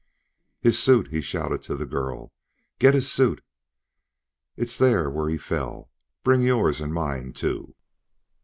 "His 0.61 0.79
suit!" 0.79 1.09
he 1.09 1.21
shouted 1.21 1.61
to 1.61 1.75
the 1.75 1.85
girl. 1.85 2.33
"Get 2.79 2.95
his 2.95 3.11
suit! 3.11 3.43
It's 4.57 4.79
there 4.79 5.11
where 5.11 5.29
he 5.29 5.37
fell! 5.37 5.91
Bring 6.23 6.41
yours 6.41 6.81
and 6.81 6.91
mine, 6.91 7.33
too!" 7.33 7.75